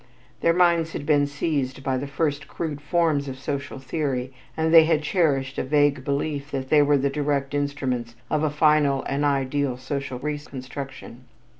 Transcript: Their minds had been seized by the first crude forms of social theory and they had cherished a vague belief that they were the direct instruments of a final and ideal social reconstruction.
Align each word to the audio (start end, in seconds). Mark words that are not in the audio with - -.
Their 0.39 0.51
minds 0.55 0.93
had 0.93 1.05
been 1.05 1.27
seized 1.27 1.83
by 1.83 1.97
the 1.97 2.07
first 2.07 2.47
crude 2.47 2.81
forms 2.81 3.27
of 3.27 3.37
social 3.37 3.77
theory 3.77 4.33
and 4.57 4.73
they 4.73 4.85
had 4.85 5.03
cherished 5.03 5.59
a 5.59 5.63
vague 5.63 6.03
belief 6.03 6.49
that 6.49 6.69
they 6.69 6.81
were 6.81 6.97
the 6.97 7.11
direct 7.11 7.53
instruments 7.53 8.15
of 8.27 8.41
a 8.41 8.49
final 8.49 9.03
and 9.03 9.23
ideal 9.23 9.77
social 9.77 10.17
reconstruction. 10.17 11.25